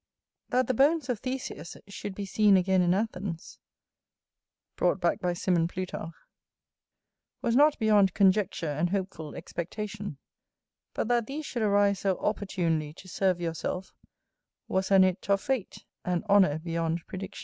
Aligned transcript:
That 0.49 0.65
the 0.65 0.73
bones 0.73 1.09
of 1.09 1.19
Theseus 1.19 1.77
should 1.87 2.15
be 2.15 2.25
seen 2.25 2.57
again 2.57 2.81
in 2.81 2.89
Athens[W] 2.89 3.61
was 7.39 7.55
not 7.55 7.77
beyond 7.77 8.13
conjecture 8.15 8.71
and 8.71 8.89
hopeful 8.89 9.35
expectation: 9.35 10.17
but 10.95 11.07
that 11.07 11.27
these 11.27 11.45
should 11.45 11.61
arise 11.61 11.99
so 11.99 12.17
opportunely 12.17 12.93
to 12.93 13.07
serve 13.07 13.39
yourself 13.39 13.93
was 14.67 14.89
an 14.89 15.03
hit 15.03 15.29
of 15.29 15.39
fate, 15.39 15.85
and 16.03 16.23
honour 16.23 16.57
beyond 16.57 17.03
prediction. 17.05 17.39